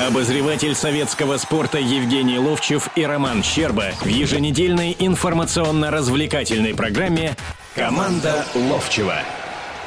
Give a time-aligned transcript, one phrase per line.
[0.00, 7.34] Обозреватель советского спорта Евгений Ловчев и Роман Щерба в еженедельной информационно-развлекательной программе
[7.74, 9.16] «Команда Ловчева».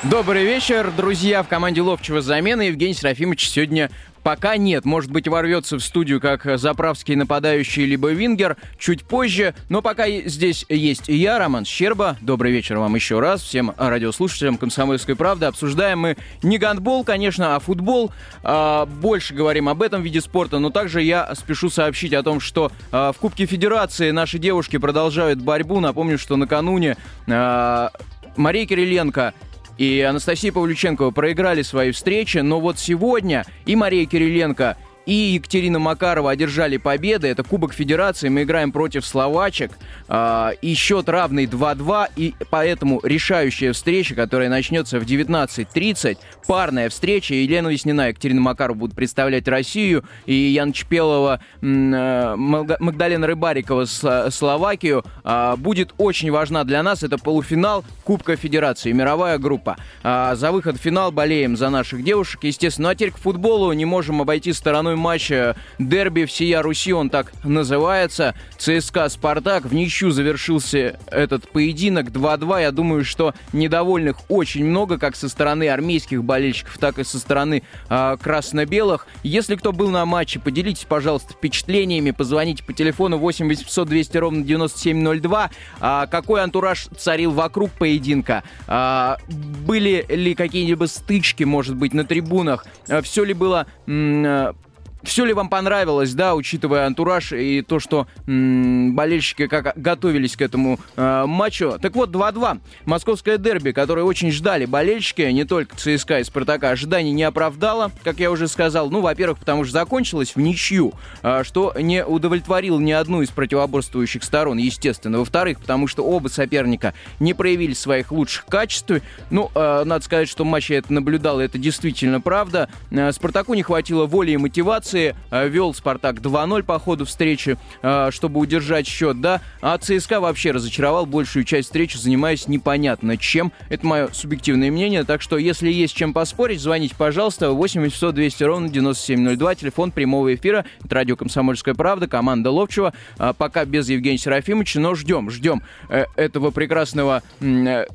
[0.03, 1.43] Добрый вечер, друзья.
[1.43, 2.63] В команде Ловчева замена.
[2.63, 3.89] Евгений Серафимович сегодня
[4.23, 4.85] Пока нет.
[4.85, 9.55] Может быть, ворвется в студию как заправский нападающий, либо вингер чуть позже.
[9.69, 12.17] Но пока здесь есть и я, Роман Щерба.
[12.21, 13.41] Добрый вечер вам еще раз.
[13.41, 15.45] Всем радиослушателям «Комсомольской правды».
[15.45, 18.11] Обсуждаем мы не гандбол, конечно, а футбол.
[18.43, 20.59] А, больше говорим об этом виде спорта.
[20.59, 25.39] Но также я спешу сообщить о том, что а, в Кубке Федерации наши девушки продолжают
[25.41, 25.79] борьбу.
[25.79, 27.91] Напомню, что накануне а,
[28.35, 29.33] Мария Кириленко
[29.81, 36.31] и Анастасия Павлюченкова проиграли свои встречи, но вот сегодня и Мария Кириленко, и Екатерина Макарова
[36.31, 37.27] одержали победы.
[37.27, 38.29] Это Кубок Федерации.
[38.29, 39.71] Мы играем против словачек.
[40.07, 42.09] Э, и счет равный 2-2.
[42.15, 47.33] И поэтому решающая встреча, которая начнется в 19.30, парная встреча.
[47.33, 50.03] Елена Веснина и Екатерина Макарова будут представлять Россию.
[50.25, 55.03] И Ян Чпелова, э, Магдалена Рыбарикова Словакию.
[55.23, 57.03] Э, будет очень важна для нас.
[57.03, 58.91] Это полуфинал Кубка Федерации.
[58.91, 59.77] Мировая группа.
[60.03, 62.81] Э, за выход в финал болеем за наших девушек, естественно.
[62.81, 65.31] Ну а теперь к футболу не можем обойти стороной матч
[65.79, 68.35] дерби всея Руси, он так называется.
[68.57, 69.65] ЦСКА «Спартак».
[69.65, 72.61] В ничью завершился этот поединок 2-2.
[72.61, 77.63] Я думаю, что недовольных очень много, как со стороны армейских болельщиков, так и со стороны
[77.89, 79.07] э, красно-белых.
[79.23, 82.11] Если кто был на матче, поделитесь, пожалуйста, впечатлениями.
[82.11, 85.49] Позвоните по телефону 8 800 200 ровно 9702.
[85.79, 88.43] А, какой антураж царил вокруг поединка?
[88.67, 92.65] А, были ли какие-либо стычки, может быть, на трибунах?
[92.87, 94.55] А, все ли было м-
[95.03, 100.41] все ли вам понравилось, да, учитывая антураж и то, что м- болельщики как готовились к
[100.41, 101.77] этому э, матчу?
[101.81, 102.59] Так вот, 2-2.
[102.85, 108.19] Московское дерби, которое очень ждали болельщики, не только ЦСКА и Спартака, ожиданий не оправдало, как
[108.19, 108.89] я уже сказал.
[108.91, 110.93] Ну, во-первых, потому что закончилось в ничью,
[111.23, 115.19] э, что не удовлетворило ни одну из противоборствующих сторон, естественно.
[115.19, 118.91] Во-вторых, потому что оба соперника не проявили своих лучших качеств.
[119.29, 122.69] Ну, э, надо сказать, что матч я это наблюдал, и это действительно правда.
[122.91, 125.15] Э, Спартаку не хватило воли и мотивации позиции.
[125.31, 129.41] Э, вел Спартак 2-0 по ходу встречи, э, чтобы удержать счет, да.
[129.61, 133.51] А ЦСКА вообще разочаровал большую часть встречи, занимаясь непонятно чем.
[133.69, 135.03] Это мое субъективное мнение.
[135.03, 140.33] Так что, если есть чем поспорить, звоните, пожалуйста, 8 800 200 ровно 9702, телефон прямого
[140.33, 140.65] эфира.
[140.83, 142.93] Это радио «Комсомольская правда», команда Ловчева.
[143.17, 147.23] А, пока без Евгения Серафимовича, но ждем, ждем э, этого прекрасного,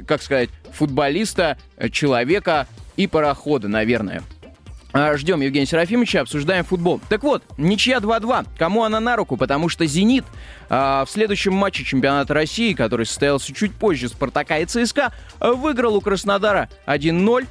[0.07, 1.59] как сказать, футболиста,
[1.91, 4.23] человека и парохода, наверное.
[4.99, 7.03] А, ждем Евгения Серафимовича, обсуждаем футбол.
[7.11, 8.47] Так вот, ничья 2-2.
[8.57, 9.37] Кому она на руку?
[9.37, 10.25] Потому что «Зенит»
[10.71, 16.01] а, в следующем матче чемпионата России, который состоялся чуть позже «Спартака» и «ЦСКА», выиграл у
[16.01, 17.47] Краснодара 1-0.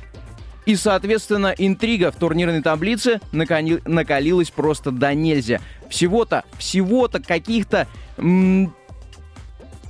[0.66, 3.80] И, соответственно, интрига в турнирной таблице накали...
[3.86, 5.62] накалилась просто до нельзя.
[5.88, 7.88] Всего-то, всего-то каких-то...
[8.18, 8.74] М-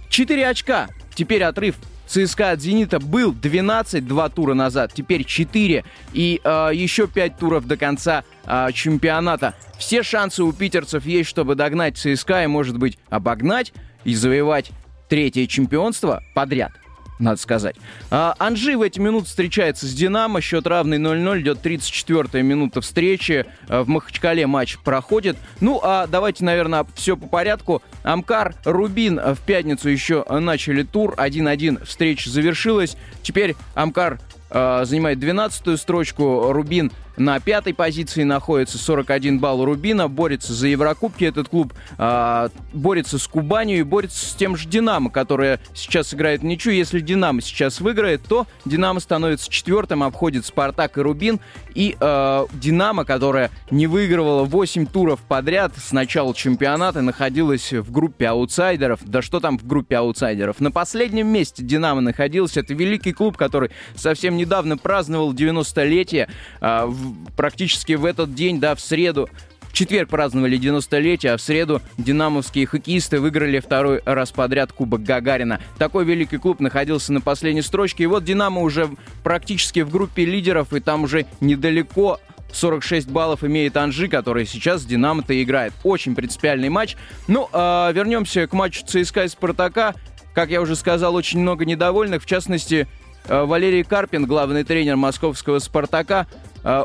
[0.10, 0.90] 4 очка.
[1.14, 1.76] Теперь отрыв
[2.16, 5.84] ЦСКА от «Зенита» был 12 два тура назад, теперь 4
[6.14, 9.54] и э, еще 5 туров до конца э, чемпионата.
[9.78, 13.74] Все шансы у питерцев есть, чтобы догнать ЦСКА и, может быть, обогнать
[14.06, 14.72] и завоевать
[15.10, 16.72] третье чемпионство подряд
[17.20, 17.76] надо сказать.
[18.12, 20.42] А, Анжи в эти минуты встречается с Динамо.
[20.42, 21.42] Счет равный 0-0.
[21.42, 23.46] Идет 34-я минута встречи.
[23.68, 25.38] А, в Махачкале матч проходит.
[25.62, 27.82] Ну, а давайте, наверное, все по порядку.
[28.04, 31.14] Амкар, Рубин в пятницу еще начали тур.
[31.18, 32.98] 1-1 встреча завершилась.
[33.22, 36.52] Теперь Амкар э, занимает 12-ю строчку.
[36.52, 41.24] Рубин на пятой позиции находится 41 балл Рубина, борется за Еврокубки.
[41.24, 46.42] Этот клуб э, борется с Кубанью и борется с тем же Динамо, которое сейчас играет
[46.42, 46.74] в ничью.
[46.74, 51.40] Если Динамо сейчас выиграет, то Динамо становится четвертым, обходит Спартак и Рубин.
[51.74, 58.28] И э, Динамо, которая не выигрывала 8 туров подряд с начала чемпионата, находилась в группе
[58.28, 59.00] аутсайдеров.
[59.04, 60.60] Да что там в группе аутсайдеров?
[60.60, 62.60] На последнем месте Динамо находился.
[62.60, 66.30] Это великий клуб, который совсем недавно праздновал 90-летие.
[66.62, 66.88] Э,
[67.36, 69.30] практически в этот день, да, в среду,
[69.70, 75.60] в четверг праздновали 90-летие, а в среду динамовские хоккеисты выиграли второй раз подряд Кубок Гагарина.
[75.78, 78.04] Такой великий клуб находился на последней строчке.
[78.04, 78.90] И вот Динамо уже
[79.24, 82.20] практически в группе лидеров, и там уже недалеко
[82.56, 85.74] 46 баллов имеет Анжи, который сейчас с Динамо-то играет.
[85.84, 86.96] Очень принципиальный матч.
[87.28, 89.94] Ну, э, вернемся к матчу ЦСКА и Спартака.
[90.34, 92.24] Как я уже сказал, очень много недовольных.
[92.24, 92.88] В частности,
[93.26, 96.28] э, Валерий Карпин, главный тренер московского «Спартака»,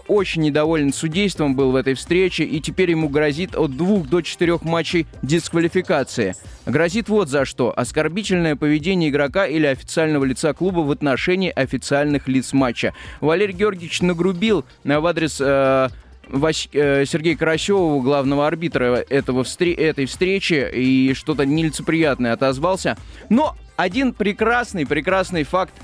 [0.09, 4.63] очень недоволен судейством был в этой встрече, и теперь ему грозит от двух до четырех
[4.63, 6.35] матчей дисквалификации.
[6.67, 7.73] Грозит вот за что.
[7.75, 12.93] Оскорбительное поведение игрока или официального лица клуба в отношении официальных лиц матча.
[13.21, 15.41] Валерий Георгиевич нагрубил в адрес...
[15.41, 15.89] Э,
[16.29, 16.69] Вась...
[16.73, 19.69] э, Сергея Карасева, главного арбитра этого встр...
[19.69, 22.97] этой встречи, и что-то нелицеприятное отозвался.
[23.31, 25.75] Но один прекрасный, прекрасный факт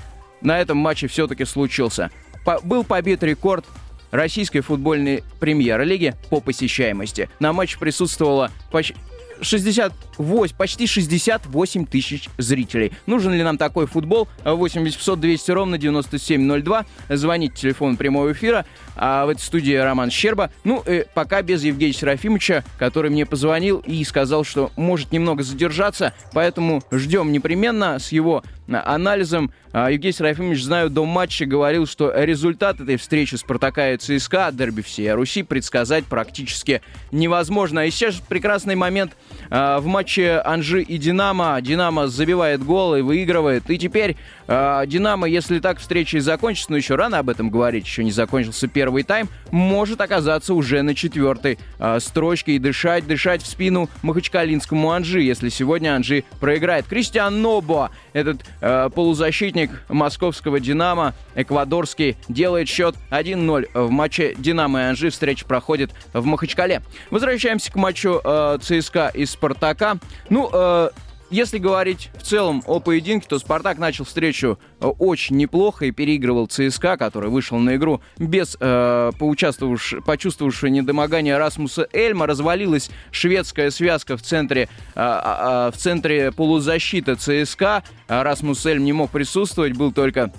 [0.41, 2.11] на этом матче все-таки случился.
[2.45, 2.59] По...
[2.61, 3.65] Был побит рекорд
[4.11, 7.29] российской футбольной премьер-лиги по посещаемости.
[7.39, 8.95] На матче присутствовало почти
[9.41, 12.91] 68, почти 68 тысяч зрителей.
[13.05, 14.27] Нужен ли нам такой футбол?
[14.43, 16.85] 8 800 200 ровно 9702.
[17.09, 18.65] Звоните телефон прямого эфира.
[18.95, 20.51] А в этой студии Роман Щерба.
[20.63, 26.13] Ну, э, пока без Евгения Серафимовича, который мне позвонил и сказал, что может немного задержаться,
[26.33, 29.51] поэтому ждем непременно с его анализом.
[29.71, 34.81] А, Евгений Серафимович, знаю, до матча говорил, что результат этой встречи Спартака и ЦСКА, дерби
[34.81, 36.81] всей Руси, предсказать практически
[37.11, 37.85] невозможно.
[37.85, 39.15] И сейчас прекрасный момент
[39.49, 41.59] а, в матче Анжи и Динамо.
[41.61, 43.69] Динамо забивает гол и выигрывает.
[43.69, 44.17] И теперь
[44.47, 48.11] а, Динамо, если так встреча и закончится, но еще рано об этом говорить, еще не
[48.11, 51.57] закончился первый тайм, может оказаться уже на четвертой
[51.99, 56.85] строчке и дышать, дышать в спину Махачкалинскому Анжи, если сегодня Анжи проиграет.
[56.87, 64.83] Кристиан Нобо, этот Э, полузащитник московского «Динамо», эквадорский, делает счет 1-0 в матче «Динамо» и
[64.83, 65.09] «Анжи».
[65.09, 66.81] Встреча проходит в Махачкале.
[67.11, 69.97] Возвращаемся к матчу э, ЦСКА и «Спартака».
[70.29, 70.89] Ну, э,
[71.29, 76.47] если говорить в целом о поединке, то «Спартак» начал встречу э, очень неплохо и переигрывал
[76.47, 82.27] ЦСКА, который вышел на игру без э, почувствовавшего недомогания Расмуса Эльма.
[82.27, 87.83] Развалилась шведская связка в центре, э, э, в центре полузащиты ЦСКА.
[88.07, 90.31] Расмус Эльм не мог присутствовать, был только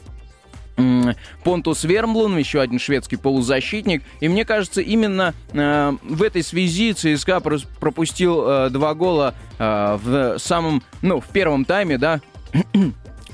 [1.45, 4.03] Понтус Вермблун, еще один шведский полузащитник.
[4.21, 10.39] И мне кажется, именно э, в этой связи ЦСКА пропустил э, два гола э, в
[10.39, 12.21] самом, ну, в первом тайме, да,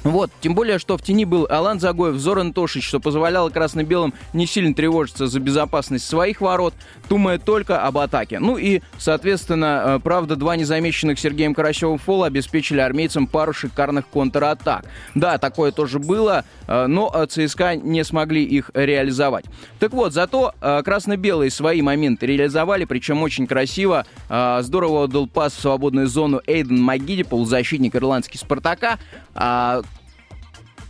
[0.05, 4.47] вот, тем более, что в тени был Алан Загоев, Зоран Тошич, что позволяло красно-белым не
[4.47, 6.75] сильно тревожиться за безопасность своих ворот,
[7.09, 8.39] думая только об атаке.
[8.39, 14.85] Ну и, соответственно, э, правда, два незамеченных Сергеем Карасевым фола обеспечили армейцам пару шикарных контратак.
[15.15, 19.47] Да, такое тоже было, э, но э, ЦСКА не смогли их реализовать.
[19.79, 24.07] Так вот, зато красно-белые свои моменты реализовали, причем очень красиво.
[24.29, 28.99] Здорово отдал пас в свободную зону Эйден Магиди, полузащитник ирландский Спартака.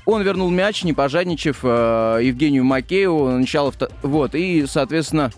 [0.06, 3.30] Он вернул мяч, не пожадничав э, Евгению Макееву.
[3.30, 3.72] Начало
[4.02, 5.32] вот, и, соответственно,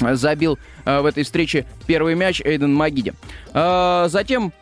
[0.00, 3.12] забил э, в этой встрече первый мяч Эйден Магиди.
[3.52, 4.52] Э, затем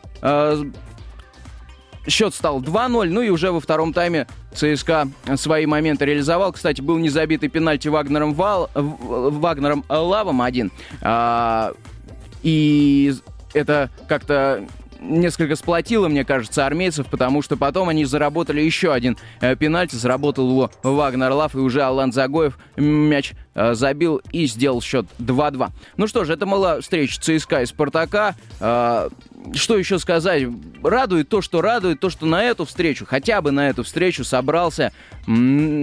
[2.07, 6.53] счет стал 2-0, ну и уже во втором тайме ЦСКА свои моменты реализовал.
[6.53, 10.71] Кстати, был не забитый пенальти Вагнером, Вал, Вагнером Лавом один.
[11.01, 11.73] А,
[12.41, 13.13] и
[13.53, 14.65] это как-то
[15.03, 20.49] несколько сплотило, мне кажется, армейцев, потому что потом они заработали еще один э, пенальти, заработал
[20.49, 22.57] его Вагнер Лав, и уже Алан Загоев.
[22.75, 25.69] Мяч забил и сделал счет 2-2.
[25.97, 28.35] Ну что ж, это была встреча ЦСКА и Спартака.
[28.59, 29.09] Э,
[29.53, 30.43] что еще сказать?
[30.83, 34.93] Радует то, что радует, то, что на эту встречу, хотя бы на эту встречу собрался,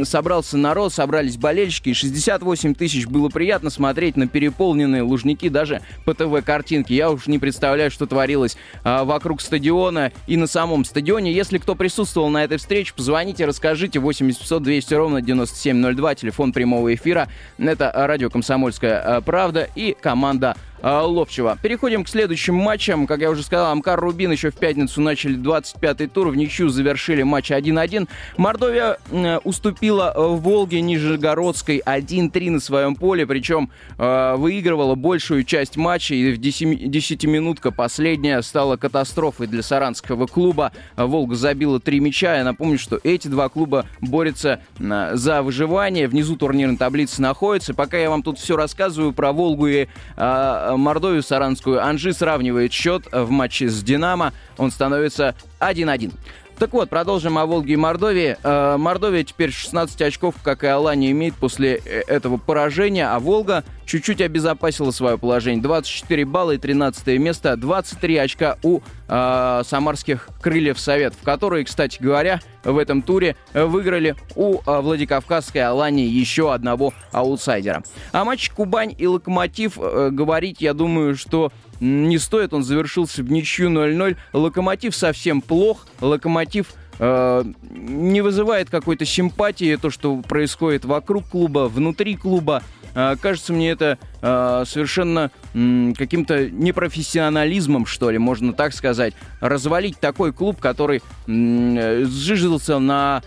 [0.04, 6.14] собрался народ, собрались болельщики, и 68 тысяч было приятно смотреть на переполненные лужники даже по
[6.14, 6.94] ТВ-картинке.
[6.94, 11.32] Я уж не представляю, что творилось а, вокруг стадиона и на самом стадионе.
[11.32, 13.98] Если кто присутствовал на этой встрече, позвоните, расскажите.
[13.98, 17.28] 800 200 ровно 9702, телефон прямого эфира.
[17.68, 21.58] Это радио «Комсомольская правда» и команда Ловчева.
[21.62, 23.06] Переходим к следующим матчам.
[23.06, 26.28] Как я уже сказал, Амкар Рубин еще в пятницу начали 25-й тур.
[26.28, 28.08] В ничью завершили матч 1-1.
[28.36, 33.26] Мордовия э, уступила в Волге Нижегородской 1-3 на своем поле.
[33.26, 36.14] Причем э, выигрывала большую часть матча.
[36.14, 40.72] И в 10-минутка последняя стала катастрофой для саранского клуба.
[40.96, 42.36] Волга забила три мяча.
[42.36, 46.08] Я напомню, что эти два клуба борются э, за выживание.
[46.08, 47.74] Внизу турнирной таблицы находятся.
[47.74, 51.84] Пока я вам тут все рассказываю про Волгу и э, Мордовию Саранскую.
[51.84, 54.32] Анжи сравнивает счет в матче с «Динамо».
[54.58, 56.12] Он становится 1-1.
[56.60, 58.36] Так вот, продолжим о Волге и Мордовии.
[58.42, 63.64] Э, Мордовия теперь 16 очков, как и Алания, имеет после э, этого поражения, а Волга
[63.86, 65.62] чуть-чуть обезопасила свое положение.
[65.62, 72.40] 24 балла и 13 место, 23 очка у э, самарских крыльев Советов, которые, кстати говоря,
[72.62, 77.82] в этом туре выиграли у э, Владикавказской Алании еще одного аутсайдера.
[78.12, 83.30] О матче Кубань и Локомотив э, говорить, я думаю, что не стоит, он завершился в
[83.30, 84.16] ничью 0-0.
[84.32, 92.16] Локомотив совсем плох, Локомотив э, не вызывает какой-то симпатии, то, что происходит вокруг клуба, внутри
[92.16, 92.62] клуба.
[92.94, 99.14] Э, кажется мне это э, совершенно каким-то непрофессионализмом, что ли, можно так сказать.
[99.40, 103.22] Развалить такой клуб, который сжижился на...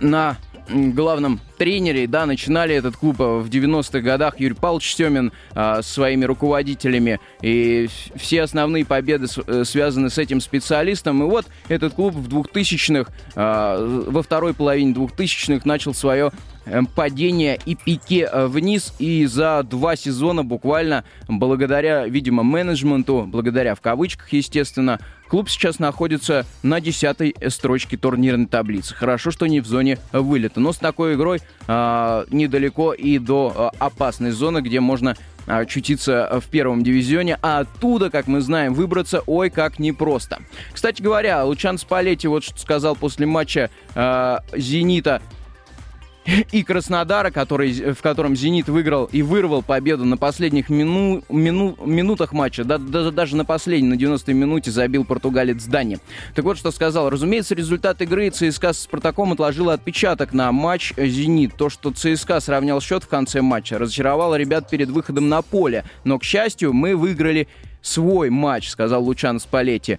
[0.00, 0.36] На
[0.68, 2.06] главном тренере.
[2.06, 7.20] Да, начинали этот клуб в 90-х годах Юрий Павлович Семин а, своими руководителями.
[7.42, 11.22] И все основные победы с, связаны с этим специалистом.
[11.22, 16.32] И вот этот клуб в 2000-х, а, во второй половине 2000-х начал свое
[16.70, 18.94] Эм, падение и пике э, вниз.
[18.98, 26.46] И за два сезона буквально благодаря, видимо, менеджменту, благодаря в кавычках, естественно, клуб сейчас находится
[26.62, 28.94] на десятой строчке турнирной таблицы.
[28.94, 30.60] Хорошо, что не в зоне вылета.
[30.60, 36.50] Но с такой игрой э, недалеко и до э, опасной зоны, где можно очутиться в
[36.50, 40.40] первом дивизионе, а оттуда, как мы знаем, выбраться, ой, как непросто.
[40.74, 45.22] Кстати говоря, Лучан Спалетти вот что сказал после матча э, «Зенита»
[46.52, 52.32] и Краснодара, который, в котором «Зенит» выиграл и вырвал победу на последних мину, мину, минутах
[52.32, 55.98] матча, да, даже, даже на последней, на 90-й минуте забил португалец Дани.
[56.34, 57.10] Так вот, что сказал.
[57.10, 61.54] Разумеется, результат игры ЦСКА с Спартаком отложил отпечаток на матч «Зенит».
[61.56, 65.84] То, что ЦСКА сравнял счет в конце матча, разочаровало ребят перед выходом на поле.
[66.04, 67.48] Но, к счастью, мы выиграли
[67.80, 69.98] свой матч, сказал Лучан Спалетти.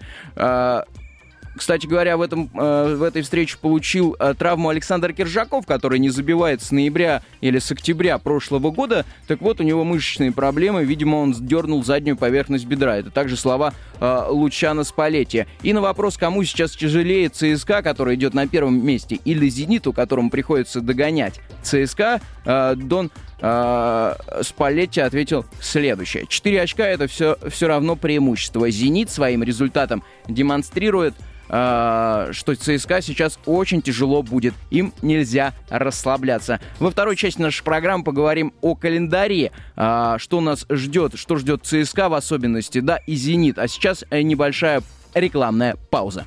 [1.59, 6.07] Кстати говоря, в, этом, э, в этой встрече получил э, травму Александр Киржаков, который не
[6.07, 9.05] забивает с ноября или с октября прошлого года.
[9.27, 10.85] Так вот, у него мышечные проблемы.
[10.85, 12.95] Видимо, он дернул заднюю поверхность бедра.
[12.95, 15.47] Это также слова э, Лучана Спалетти.
[15.61, 20.29] И на вопрос, кому сейчас тяжелее ЦСКА, который идет на первом месте, или Зениту, которому
[20.29, 23.11] приходится догонять ЦСКА, э, Дон
[23.41, 26.25] э, Спалетти ответил следующее.
[26.25, 28.69] Четыре очка— это все, все равно преимущество.
[28.69, 31.15] «Зенит» своим результатом демонстрирует
[31.49, 34.53] э, что ЦСКА сейчас очень тяжело будет.
[34.69, 36.59] Им нельзя расслабляться.
[36.79, 42.09] Во второй части нашей программы поговорим о календаре, э, что нас ждет, что ждет ЦСКА
[42.09, 43.59] в особенности, да, и «Зенит».
[43.59, 44.81] А сейчас небольшая
[45.13, 46.25] рекламная пауза.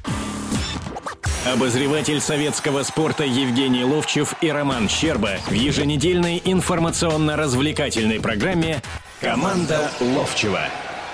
[1.45, 8.81] Обозреватель советского спорта Евгений Ловчев и Роман Щерба в еженедельной информационно-развлекательной программе
[9.21, 10.61] «Команда Ловчева».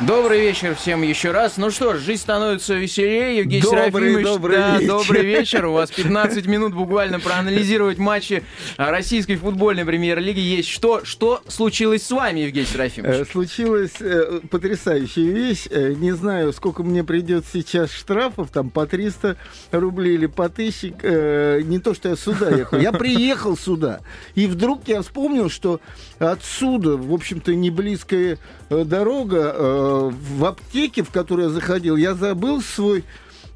[0.00, 1.56] Добрый вечер всем еще раз.
[1.56, 3.38] Ну что ж, жизнь становится веселее.
[3.38, 4.86] Евгений добрый, Серафимович, добрый да, вечер.
[4.92, 5.66] добрый вечер.
[5.66, 8.44] У вас 15 минут буквально проанализировать матчи
[8.76, 10.68] российской футбольной премьер-лиги есть.
[10.68, 13.16] Что, что случилось с вами, Евгений Серафимович?
[13.16, 15.66] Э, Случилась э, потрясающая вещь.
[15.68, 19.36] Э, Не знаю, сколько мне придет сейчас штрафов, там по 300
[19.72, 20.94] рублей или по 1000.
[21.02, 22.78] Э, Не то, что я сюда ехал.
[22.78, 23.98] Я приехал сюда.
[24.36, 25.80] И вдруг я вспомнил, что
[26.18, 28.38] отсюда, в общем-то, не близкая
[28.70, 33.04] э, дорога, э, в аптеке, в которую я заходил, я забыл свой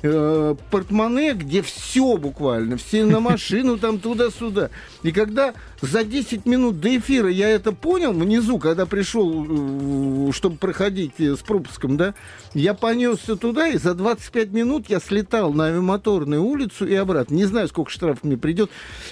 [0.03, 4.71] э, портмоне, где все буквально, все на машину, там туда-сюда.
[5.03, 10.57] И когда за 10 минут до эфира я это понял, внизу, когда пришел, э, чтобы
[10.57, 12.15] проходить э, с пропуском, да,
[12.55, 17.35] я понесся туда, и за 25 минут я слетал на авиамоторную улицу и обратно.
[17.35, 18.71] Не знаю, сколько штрафов мне придет,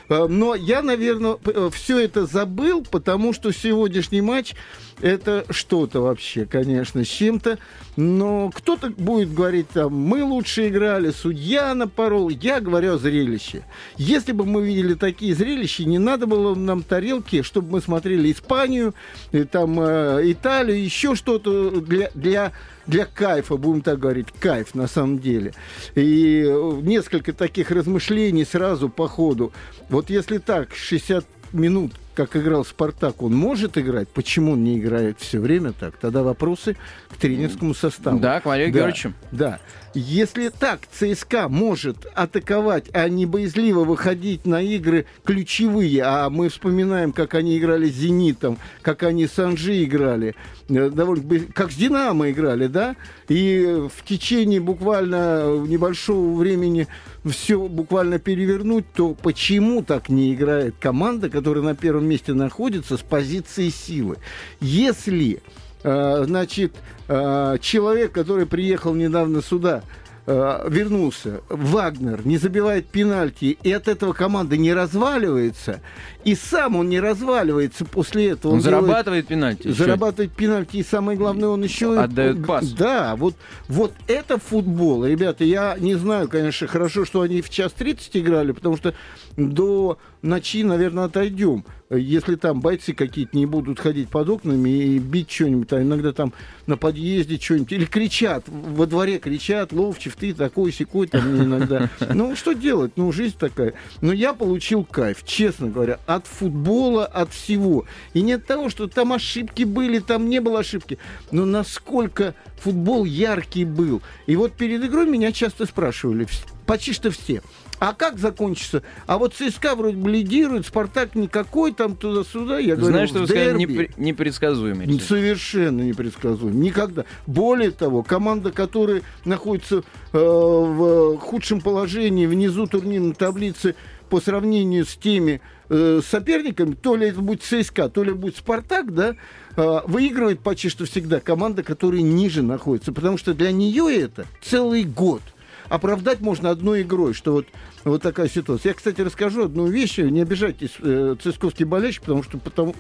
[0.09, 1.37] но я, наверное,
[1.73, 4.55] все это забыл, потому что сегодняшний матч
[5.01, 7.59] это что-то вообще, конечно, с чем-то.
[7.97, 12.31] Но кто-то будет говорить, там, мы лучше играли, судья напорол.
[12.31, 13.65] Я говорю о зрелище.
[13.99, 18.95] Если бы мы видели такие зрелища, не надо было нам тарелки, чтобы мы смотрели Испанию,
[19.33, 22.53] и там, э, Италию, еще что-то для, для
[22.87, 25.53] для кайфа, будем так говорить, кайф на самом деле.
[25.95, 29.53] И э, несколько таких размышлений сразу по ходу.
[29.91, 35.19] Вот если так, 60 минут как играл Спартак, он может играть, почему он не играет
[35.21, 35.97] все время так?
[35.97, 36.77] Тогда вопросы
[37.09, 38.19] к тренерскому составу.
[38.19, 39.13] Да, к Валерию да, Георгиевичу.
[39.31, 39.61] Да.
[39.93, 47.13] Если так ЦСКА может атаковать, а не боязливо выходить на игры ключевые, а мы вспоминаем,
[47.13, 50.37] как они играли с «Зенитом», как они с «Анжи» играли,
[50.69, 52.95] э, довольно, как с «Динамо» играли, да,
[53.29, 56.87] и в течение буквально небольшого времени
[57.25, 63.01] все буквально перевернуть, то почему так не играет команда, которая на первом месте находится с
[63.01, 64.19] позиции силы?
[64.61, 65.41] Если
[65.83, 66.75] э, значит,
[67.09, 69.83] э, человек, который приехал недавно сюда,
[70.27, 75.81] э, вернулся, Вагнер не забивает пенальти, и от этого команда не разваливается,
[76.25, 78.53] и сам он не разваливается после этого.
[78.53, 79.69] Он делает- зарабатывает пенальти.
[79.69, 79.77] еще.
[79.85, 81.95] зарабатывать пенальти, и самое главное, он еще...
[81.95, 82.71] и- Отдает пас.
[82.73, 83.35] Да, вот,
[83.69, 85.05] вот это футбол.
[85.05, 88.95] Ребята, я не знаю, конечно, хорошо, что они в час 30 играли, потому что
[89.37, 91.65] до ночи, наверное, отойдем.
[91.93, 96.33] Если там бойцы какие-то не будут ходить под окнами и бить что-нибудь, а иногда там
[96.67, 101.89] на подъезде что-нибудь, или кричат, во дворе кричат, Ловчев, ты такой секой там иногда.
[102.15, 102.93] Ну, что делать?
[102.95, 103.75] Ну, жизнь такая.
[104.03, 107.85] Но я получил кайф, честно говоря, от футбола, от всего.
[108.15, 110.99] И не от того, что там ошибки были, там не было ошибки,
[111.31, 114.03] но насколько футбол яркий был.
[114.27, 116.27] И вот перед игрой меня часто спрашивали,
[116.67, 117.43] почти что все,
[117.79, 118.83] А как закончится?
[119.07, 122.59] А вот ЦСКА вроде бы лидирует, Спартак никакой там туда-сюда.
[122.59, 125.01] Я говорю, Знаешь, что вы сказали, непре- непредсказуемый.
[125.01, 126.61] совершенно непредсказуем.
[126.61, 127.05] Никогда.
[127.27, 129.77] Более того, команда, которая находится
[130.13, 133.75] э, в худшем положении внизу турнирной таблицы
[134.11, 135.41] по сравнению с теми
[135.71, 139.17] э, соперниками, то ли это будет ЦСКА, то ли будет Спартак, да,
[139.57, 142.93] э, выигрывает почти что всегда команда, которая ниже находится.
[142.93, 145.23] Потому что для нее это целый год–
[145.71, 147.47] оправдать можно одной игрой, что вот,
[147.85, 148.71] вот такая ситуация.
[148.71, 152.75] Я, кстати, расскажу одну вещь, не обижайтесь, э, цисковский болельщик, потому что потому,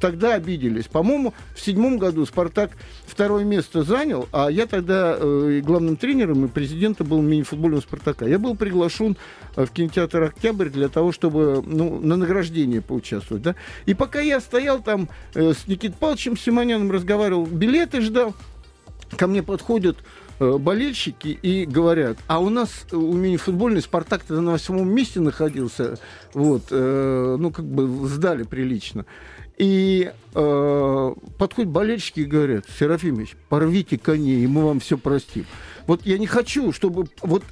[0.00, 0.86] тогда обиделись.
[0.86, 2.70] По-моему, в седьмом году «Спартак»
[3.04, 8.26] второе место занял, а я тогда э, главным тренером и президентом был мини-футбольного «Спартака».
[8.26, 9.16] Я был приглашен
[9.56, 13.42] э, в кинотеатр «Октябрь» для того, чтобы ну, на награждении поучаствовать.
[13.42, 13.54] Да?
[13.86, 18.34] И пока я стоял там э, с Никитой Павловичем Симоняном, разговаривал, билеты ждал,
[19.16, 24.88] ко мне подходят Э, болельщики и говорят, а у нас у мини-футбольный Спартак-то на восьмом
[24.88, 25.98] месте находился,
[26.34, 29.06] вот, э, ну, как бы сдали прилично.
[29.58, 35.46] И э, подходят болельщики и говорят, Серафимович, порвите коней, и мы вам все простим.
[35.86, 37.42] Вот я не хочу, чтобы вот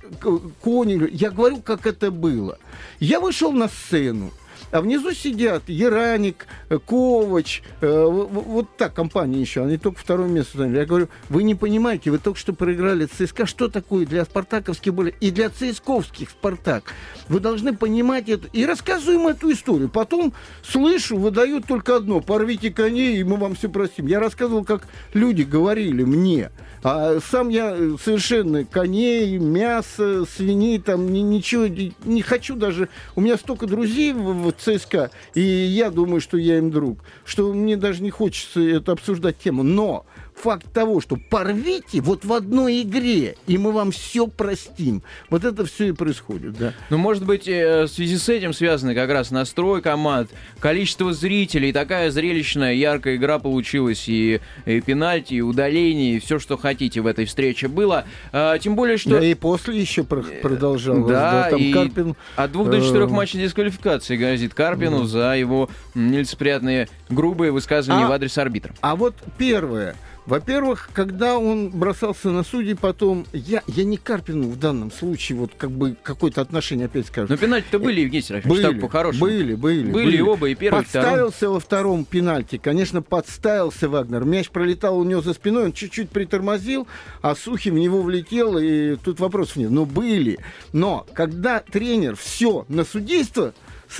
[0.61, 1.09] кони...
[1.13, 2.59] Я говорю, как это было.
[3.01, 4.33] Я вышел на сцену,
[4.75, 10.59] а внизу сидят Ераник, э, Ковач, э, вот так компания еще, они только второе место
[10.59, 10.79] заняли.
[10.79, 15.15] Я говорю, вы не понимаете, вы только что проиграли ЦСКА, что такое для спартаковских более
[15.21, 16.93] и для ЦСКовских Спартак.
[17.29, 18.49] Вы должны понимать это.
[18.53, 19.89] И рассказываем эту историю.
[19.89, 20.33] Потом
[20.65, 24.09] слышу, выдают только одно, порвите коней, и мы вам все простим.
[24.09, 26.51] Я рассказывал, как люди говорили мне.
[26.83, 31.67] А сам я совершенно коней, мясо, свиней, там ни, ничего
[32.05, 32.91] не хочу даже.
[33.17, 37.77] У меня столько друзей в ЦСКА, и я думаю, что я им друг, что мне
[37.77, 39.63] даже не хочется это обсуждать тему.
[39.63, 45.03] Но факт того, что порвите вот в одной игре, и мы вам все простим.
[45.31, 46.75] Вот это все и происходит, да.
[46.91, 51.73] Ну, может быть, э, в связи с этим связаны как раз настрой команд, количество зрителей,
[51.73, 57.07] такая зрелищная, яркая игра получилась, и, и пенальти, и удаление, и все, что хотите в
[57.07, 58.05] этой встрече было.
[58.33, 59.11] А, тем более, что...
[59.11, 61.11] Да и после еще э, продолжалось.
[61.11, 62.17] Да, да там и Карпин...
[62.37, 65.07] от двух до четырех э, матчей дисквалификации грозит Карпину да.
[65.07, 68.75] за его нелицеприятные грубые высказывания а, в адрес арбитра.
[68.81, 69.97] А вот первое.
[70.27, 75.53] Во-первых, когда он бросался на судей, потом я, я не Карпину в данном случае вот
[75.57, 77.27] как бы какое-то отношение опять скажу.
[77.29, 79.27] Но пенальти-то были, Евгений Серафимович, были, по-хорошему.
[79.27, 79.91] Были, были.
[79.91, 81.55] Были, были оба, и первый, Подставился второй.
[81.55, 82.57] во втором пенальти.
[82.57, 84.25] Конечно, подставился Вагнер.
[84.25, 86.89] Мяч пролетал у него за спиной, он чуть-чуть притормозил,
[87.21, 89.71] а Сухи в него влетел, и тут вопросов нет.
[89.71, 90.39] Но были.
[90.73, 93.53] Но когда тренер все на судейство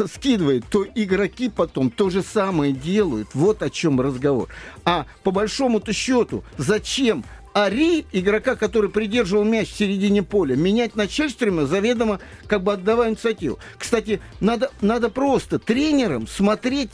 [0.07, 3.29] скидывает, то игроки потом то же самое делают.
[3.35, 4.49] Вот о чем разговор.
[4.85, 11.07] А по большому-то счету, зачем Ари, игрока, который придерживал мяч в середине поля, менять на
[11.07, 13.61] Чельстрема заведомо как бы отдавая инициативу.
[13.79, 16.91] Кстати, надо, надо просто тренерам смотреть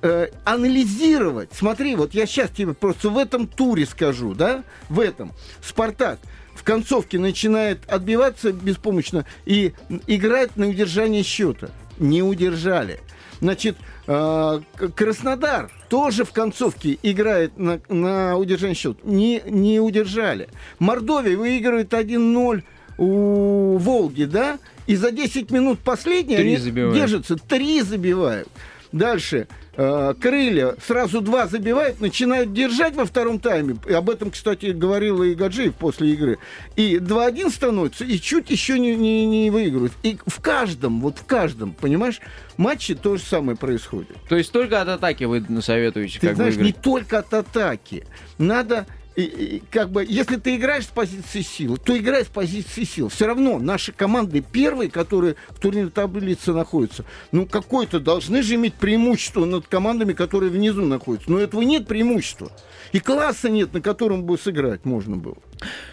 [0.00, 1.50] э, анализировать.
[1.52, 5.32] Смотри, вот я сейчас тебе просто в этом туре скажу, да, в этом.
[5.62, 6.18] Спартак
[6.54, 9.74] в концовке начинает отбиваться беспомощно и
[10.06, 13.00] играет на удержание счета не удержали.
[13.40, 14.60] Значит, э,
[14.94, 19.04] Краснодар тоже в концовке играет на, на удержание счет.
[19.04, 20.48] Не, не удержали.
[20.78, 22.62] Мордовия выигрывает 1-0
[22.98, 24.58] у Волги, да?
[24.86, 26.94] И за 10 минут последние они забивают.
[26.94, 28.48] держатся, три забивают.
[28.92, 29.46] Дальше.
[29.76, 33.76] Э, крылья сразу два забивают, начинают держать во втором тайме.
[33.88, 36.38] И об этом, кстати, говорил и Гаджиев после игры.
[36.76, 39.92] И 2-1 становится, и чуть еще не, не, не выигрывают.
[40.02, 42.20] И в каждом, вот в каждом, понимаешь,
[42.56, 44.16] матче то же самое происходит.
[44.28, 46.18] То есть только от атаки вы советуете?
[46.18, 46.76] Ты как знаешь, выиграть?
[46.76, 48.06] не только от атаки.
[48.38, 52.84] Надо и, и, как бы, если ты играешь с позиции силы, то играй с позиции
[52.84, 53.08] сил.
[53.08, 58.74] Все равно наши команды первые, которые в турнирной таблице находятся, ну, какое-то должны же иметь
[58.74, 61.30] преимущество над командами, которые внизу находятся.
[61.30, 62.52] Но этого нет преимущества.
[62.92, 65.36] И класса нет, на котором бы сыграть можно было.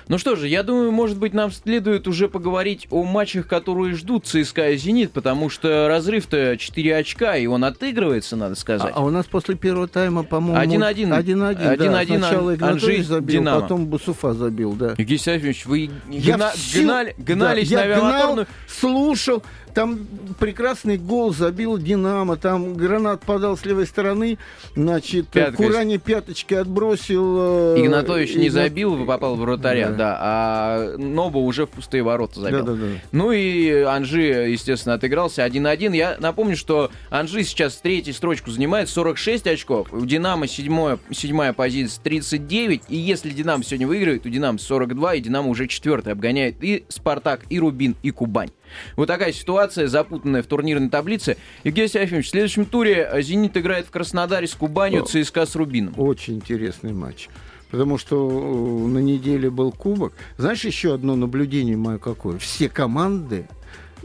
[0.07, 4.25] Ну что же, я думаю, может быть, нам следует уже поговорить о матчах, которые ждут
[4.25, 8.93] ЦСКА и «Зенит», потому что разрыв-то 4 очка, и он отыгрывается, надо сказать.
[8.95, 10.61] А, а у нас после первого тайма, по-моему...
[10.61, 11.09] 1-1.
[11.19, 12.05] 1-1, да.
[12.05, 13.61] Сначала Игнатович забил, Динамо.
[13.61, 14.95] потом Бусуфа забил, да.
[14.97, 16.51] Евгений Серафимович, вы гна...
[16.51, 16.83] все...
[16.83, 18.47] гнали, гнались да, на авиамоторную...
[18.67, 19.43] слушал,
[19.77, 20.07] там
[20.39, 24.39] прекрасный гол забил Динамо, там гранат подал с левой стороны,
[24.75, 25.67] значит, Пяткой.
[25.67, 27.75] Курани пяточкой отбросил.
[27.75, 28.41] Э, Игнатович Игнат...
[28.41, 29.95] не забил, попал в вратаря, да.
[29.95, 32.65] да, а Нобу уже в пустые ворота забил.
[32.65, 32.87] Да, да, да.
[33.11, 35.95] Ну и Анжи, естественно, отыгрался 1-1.
[35.95, 42.01] Я напомню, что Анжи сейчас третью строчку занимает, 46 очков, у Динамо седьмое, седьмая позиция
[42.01, 46.83] 39, и если Динамо сегодня выиграет, у Динамо 42, и Динамо уже четвертый обгоняет и
[46.87, 48.49] Спартак, и Рубин, и Кубань.
[48.95, 51.37] Вот такая ситуация, запутанная в турнирной таблице.
[51.63, 55.93] Евгений Серафимович, в следующем туре «Зенит» играет в Краснодаре с Кубанью, ЦСКА с Рубином.
[55.97, 57.29] Очень интересный матч.
[57.69, 60.13] Потому что э, на неделе был кубок.
[60.37, 62.37] Знаешь, еще одно наблюдение мое какое?
[62.37, 63.47] Все команды,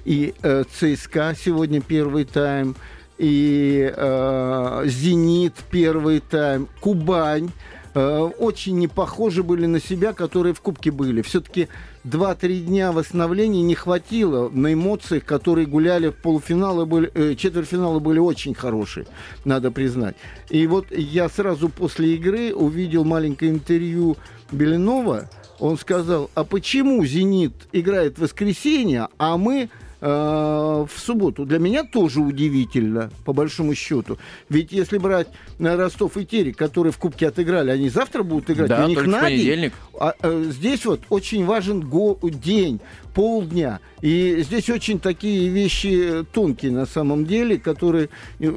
[0.04, 2.74] и э, ЦСКА сегодня первый тайм,
[3.18, 7.50] и э, «Зенит» первый тайм, «Кубань»
[7.94, 11.22] э, очень не похожи были на себя, которые в Кубке были.
[11.22, 11.68] Все-таки
[12.04, 18.18] 2-3 дня восстановления не хватило на эмоциях, которые гуляли в полуфиналы, были, э, четвертьфиналы были
[18.18, 19.06] очень хорошие,
[19.44, 20.16] надо признать.
[20.50, 24.16] И вот я сразу после игры увидел маленькое интервью
[24.50, 29.70] Беленова, он сказал, а почему «Зенит» играет в воскресенье, а мы
[30.02, 31.44] в субботу.
[31.44, 34.18] Для меня тоже удивительно, по большому счету.
[34.48, 35.28] Ведь если брать
[35.60, 38.68] э, Ростов и Терек, которые в Кубке отыграли, они завтра будут играть.
[38.68, 39.72] Да, у них на понедельник.
[39.98, 42.80] А, а, здесь вот очень важен го- день,
[43.14, 43.78] полдня.
[44.00, 48.08] И здесь очень такие вещи тонкие на самом деле, которые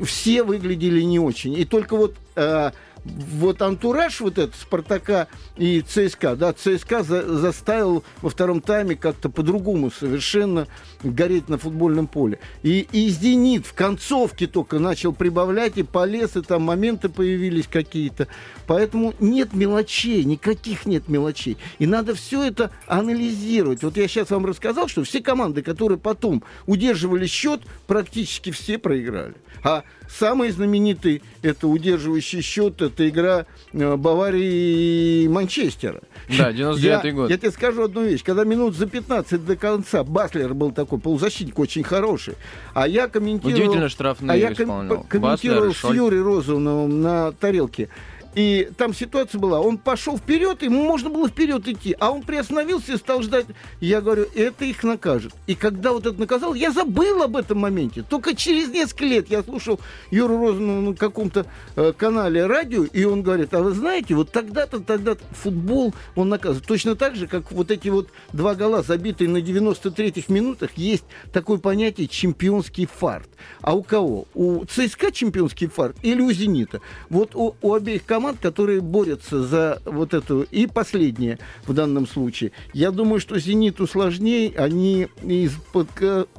[0.03, 1.53] все выглядели не очень.
[1.53, 2.71] И только вот э,
[3.05, 9.29] вот антураж вот этот Спартака и ЦСКА, да, ЦСКА за, заставил во втором тайме как-то
[9.29, 10.67] по-другому совершенно
[11.03, 12.39] гореть на футбольном поле.
[12.63, 18.27] И, и Зенит в концовке только начал прибавлять, и полез, и там моменты появились какие-то.
[18.65, 21.57] Поэтому нет мелочей, никаких нет мелочей.
[21.77, 23.83] И надо все это анализировать.
[23.83, 29.35] Вот я сейчас вам рассказал, что все команды, которые потом удерживали счет, практически все проиграли.
[29.63, 36.01] А самый знаменитый это удерживающий счет, это игра э, Баварии и Манчестера.
[36.37, 37.29] Да, 99-й год.
[37.29, 38.23] Я тебе скажу одну вещь.
[38.23, 42.35] Когда минут за 15 до конца Баслер был такой полузащитник очень хороший,
[42.73, 43.55] а я комментировал...
[43.55, 45.93] Удивительно штрафные а я ком- комментировал Баслер.
[45.93, 47.89] Юрием Розовым на тарелке.
[48.35, 52.93] И там ситуация была, он пошел вперед, ему можно было вперед идти, а он приостановился
[52.93, 53.45] и стал ждать.
[53.79, 55.33] Я говорю, это их накажет.
[55.47, 58.03] И когда вот это наказал, я забыл об этом моменте.
[58.03, 59.79] Только через несколько лет я слушал
[60.11, 61.45] Юру Розову на каком-то
[61.75, 66.67] э, канале радио, и он говорит, а вы знаете, вот тогда-то, тогда-то футбол он наказывает.
[66.67, 71.57] Точно так же, как вот эти вот два гола, забитые на 93-х минутах, есть такое
[71.57, 73.29] понятие чемпионский фарт.
[73.61, 74.27] А у кого?
[74.33, 76.81] У ЦСКА чемпионский фарт или у «Зенита»?
[77.09, 82.51] Вот у, у обеих команд, которые борются за вот эту, и последнее в данном случае,
[82.73, 85.53] я думаю, что «Зениту» сложнее, они из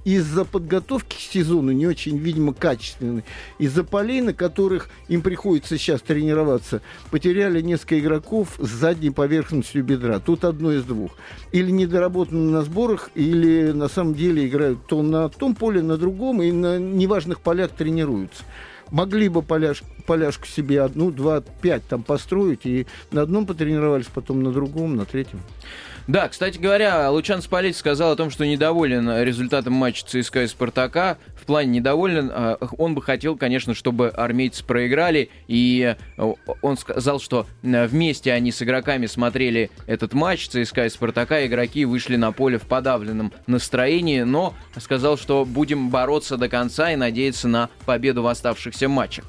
[0.05, 3.25] из-за подготовки к сезону не очень, видимо, качественны.
[3.59, 10.19] Из-за полей, на которых им приходится сейчас тренироваться, потеряли несколько игроков с задней поверхностью бедра.
[10.21, 11.13] Тут одно из двух.
[11.53, 16.43] Или недоработаны на сборах, или на самом деле играют то на том поле, на другом,
[16.43, 18.45] и на неважных полях тренируются.
[18.91, 24.43] Могли бы поляж, поляшку себе одну, два, пять там построить, и на одном потренировались, потом
[24.43, 25.41] на другом, на третьем.
[26.07, 31.19] Да, кстати говоря, Лучан Спалетти сказал о том, что недоволен результатом матча ЦСКА и Спартака.
[31.35, 32.31] В плане недоволен.
[32.33, 35.31] а, Он бы хотел, конечно, чтобы армейцы проиграли.
[35.49, 41.45] И э, он сказал, что вместе они с игроками смотрели этот матч ЦСКА и Спартака.
[41.45, 46.97] Игроки вышли на поле в подавленном настроении, но сказал, что будем бороться до конца и
[46.97, 49.25] надеяться на победу в оставшихся матчах.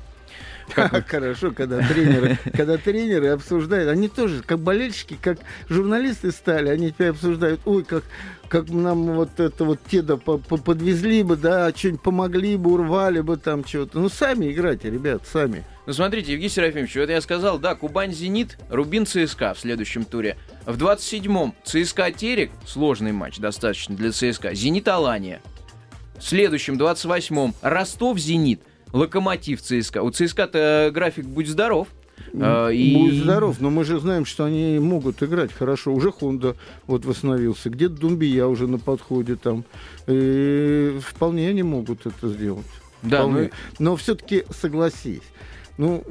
[1.08, 7.10] Хорошо, когда тренеры, когда тренеры обсуждают, они тоже, как болельщики, как журналисты стали, они теперь
[7.10, 8.04] обсуждают, ой, как,
[8.50, 13.22] как нам вот это вот теда по- по- подвезли бы, да, что-нибудь помогли бы, урвали
[13.22, 14.00] бы там что-то.
[14.00, 15.64] Ну, сами играйте, ребят, сами.
[15.86, 20.38] Ну, смотрите, Евгений Серафимович, вот я сказал, да, Кубань-Зенит, Рубин ЦСКА в следующем туре.
[20.66, 25.42] В 27-м ЦСКА-Терек, сложный матч достаточно для ЦСКА, Зенит-Алания.
[26.20, 28.60] В следующем, 28-м, Ростов-Зенит,
[28.98, 30.02] Локомотив ЦСКА.
[30.04, 31.88] У ЦСКА-то график «Будь здоров».
[32.34, 35.94] А, и- Будь здоров, но мы же знаем, что они могут играть хорошо.
[35.94, 36.56] Уже Хонда
[36.88, 39.64] вот восстановился, где-то Думбия уже на подходе там.
[40.08, 42.66] И вполне они могут это сделать.
[43.04, 43.42] Да, Вполне.
[43.44, 45.22] ну- Но все-таки согласись.
[45.78, 46.04] Ну,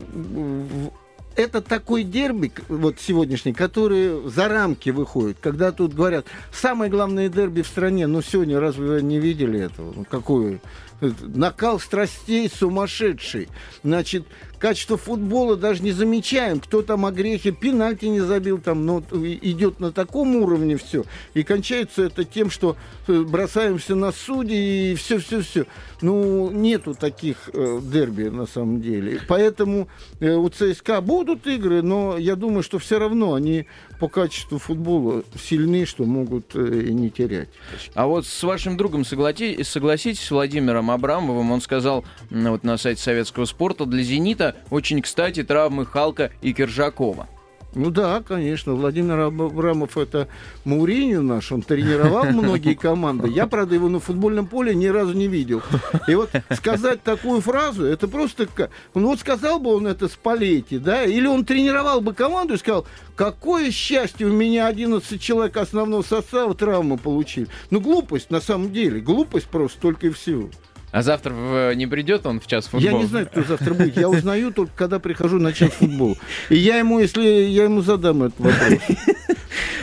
[1.35, 7.63] это такой дерби, вот сегодняшний, который за рамки выходит, когда тут говорят, самое главное дерби
[7.63, 9.93] в стране, ну сегодня разве вы не видели этого?
[9.95, 10.61] Ну, какое?
[11.01, 13.49] Это Накал страстей сумасшедший.
[13.83, 14.25] Значит,
[14.59, 16.61] качество футбола даже не замечаем.
[16.61, 21.05] Кто там о грехе, пенальти не забил, там, но идет на таком уровне все.
[21.35, 25.67] И кончается это тем, что э, бросаемся на судьи и все-все-все.
[26.01, 29.21] Ну, нету таких э, дерби на самом деле.
[29.29, 29.89] Поэтому
[30.21, 33.67] э, у ЦСКА будут игры, но я думаю, что все равно они
[34.01, 37.49] по качеству футбола сильны, что могут э, не терять.
[37.95, 43.03] А вот с вашим другом соглати- согласитесь, Владимиром Абрамовым, он сказал м, вот на сайте
[43.03, 47.29] советского спорта, для «Зенита» очень кстати травмы Халка и Киржакова.
[47.77, 48.73] Ну да, конечно.
[48.73, 50.29] Владимир Абрамов это
[50.65, 53.29] Мауриню наш, он тренировал многие команды.
[53.29, 55.63] Я, правда, его на футбольном поле ни разу не видел.
[56.09, 58.49] И вот сказать такую фразу, это просто...
[58.95, 62.87] Ну вот сказал бы он это Спалетти, да, или он тренировал бы команду и сказал,
[63.15, 67.49] какое счастье, у меня 11 человек основного состава травмы получили.
[67.71, 70.49] Ну глупость на самом деле, глупость просто только и всего.
[70.93, 72.93] А завтра в, не придет он в час футбола?
[72.93, 73.97] Я не знаю, кто завтра будет.
[73.97, 76.17] Я узнаю только, когда прихожу на час футбола.
[76.49, 78.81] И я ему, если я ему задам этот вопрос.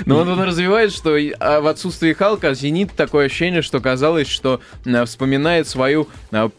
[0.05, 4.61] Но он, он развивает, что а в отсутствии Халка «Зенит» такое ощущение, что казалось, что
[4.85, 6.49] а, вспоминает свою а,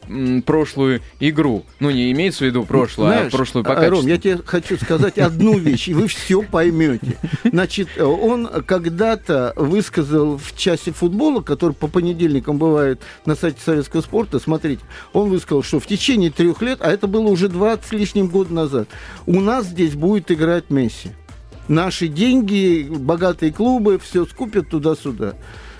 [0.45, 1.65] прошлую игру.
[1.81, 5.19] Ну, не имеется в виду прошлую, Знаешь, а прошлую по Ром, я тебе хочу сказать
[5.19, 7.19] одну вещь, и вы все поймете.
[7.45, 14.39] Значит, он когда-то высказал в часе футбола, который по понедельникам бывает на сайте советского спорта,
[14.39, 18.29] смотрите, он высказал, что в течение трех лет, а это было уже 20 с лишним
[18.29, 18.89] год назад,
[19.27, 21.11] у нас здесь будет играть Месси
[21.69, 25.35] наши деньги, богатые клубы, все скупят туда-сюда.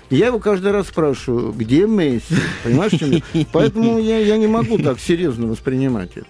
[0.09, 2.35] Я его каждый раз спрашиваю, где Месси?
[2.63, 6.27] Понимаешь, Поэтому я, я не могу так серьезно воспринимать это.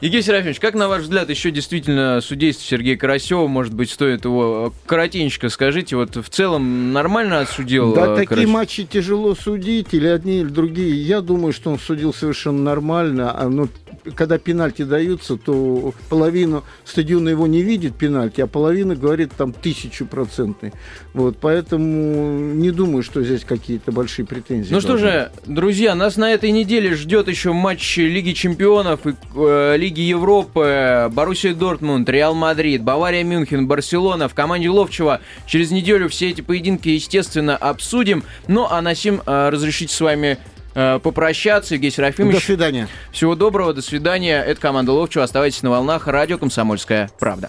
[0.00, 4.72] Евгений Серафимович, как на ваш взгляд еще действительно судейство Сергея Карасева, может быть, стоит его
[4.74, 7.94] э, коротенько скажите, вот в целом нормально отсудил?
[7.94, 8.28] Да, Карасев?
[8.28, 10.94] такие матчи тяжело судить, или одни, или другие.
[11.02, 13.32] Я думаю, что он судил совершенно нормально.
[13.34, 13.68] А, ну,
[14.14, 20.06] когда пенальти даются, то половину стадиона его не видит пенальти, а половина говорит там тысячу
[20.06, 20.72] процентный.
[21.14, 24.72] Вот, поэтому не думаю, что здесь какие-то большие претензии.
[24.72, 29.76] Ну что же, друзья, нас на этой неделе ждет еще матч Лиги Чемпионов и э,
[29.86, 34.28] Лиги Европы, Боруссия Дортмунд, Реал Мадрид, Бавария Мюнхен, Барселона.
[34.28, 38.24] В команде Ловчева через неделю все эти поединки, естественно, обсудим.
[38.48, 40.38] Ну а на сим э, разрешите с вами
[40.74, 41.74] э, попрощаться.
[41.74, 42.34] Евгений Серафимович.
[42.34, 42.88] До свидания.
[43.12, 44.42] Всего доброго, до свидания.
[44.42, 45.24] Это команда Ловчева.
[45.24, 46.08] Оставайтесь на волнах.
[46.08, 47.48] Радио «Комсомольская правда».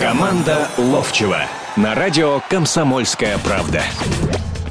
[0.00, 1.42] Команда Ловчева
[1.76, 3.84] на радио «Комсомольская правда».